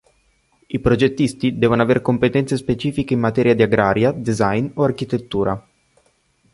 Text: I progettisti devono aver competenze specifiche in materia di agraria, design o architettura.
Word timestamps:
I 0.65 0.79
progettisti 0.79 1.59
devono 1.59 1.83
aver 1.83 2.01
competenze 2.01 2.57
specifiche 2.57 3.13
in 3.13 3.19
materia 3.19 3.53
di 3.53 3.61
agraria, 3.61 4.11
design 4.11 4.69
o 4.73 4.83
architettura. 4.83 5.67